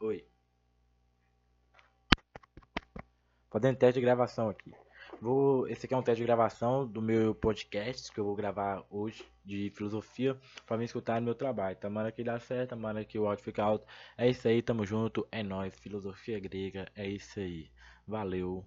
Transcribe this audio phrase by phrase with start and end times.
[0.00, 0.24] Oi.
[3.50, 4.72] Fazendo teste de gravação aqui.
[5.20, 8.82] Vou, esse aqui é um teste de gravação do meu podcast que eu vou gravar
[8.88, 11.76] hoje de filosofia para me escutar no meu trabalho.
[11.76, 13.86] Tomara que dá certo, tomara que o áudio fica alto.
[14.16, 15.78] É isso aí, tamo junto, é nós.
[15.78, 17.70] Filosofia grega, é isso aí.
[18.06, 18.64] Valeu.